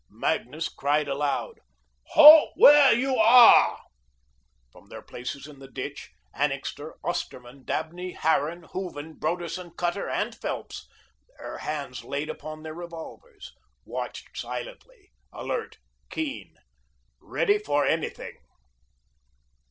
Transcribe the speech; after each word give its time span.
Magnus 0.09 0.67
cried 0.67 1.07
aloud: 1.07 1.59
"Halt 2.13 2.53
where 2.55 2.91
you 2.91 3.17
are." 3.17 3.79
From 4.71 4.89
their 4.89 5.03
places 5.03 5.45
in 5.45 5.59
the 5.59 5.67
ditch, 5.67 6.09
Annixter, 6.33 6.95
Osterman, 7.03 7.65
Dabney, 7.65 8.13
Harran, 8.13 8.63
Hooven, 8.71 9.13
Broderson, 9.19 9.69
Cutter, 9.69 10.09
and 10.09 10.33
Phelps, 10.33 10.89
their 11.37 11.59
hands 11.59 12.03
laid 12.03 12.31
upon 12.31 12.63
their 12.63 12.73
revolvers, 12.73 13.53
watched 13.85 14.35
silently, 14.35 15.11
alert, 15.31 15.77
keen, 16.09 16.57
ready 17.19 17.59
for 17.59 17.85
anything. 17.85 18.39